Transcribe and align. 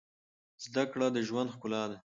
زده 0.65 0.83
کړه 0.91 1.07
د 1.11 1.17
ژوند 1.27 1.51
ښکلا 1.55 1.83
ده. 1.91 1.97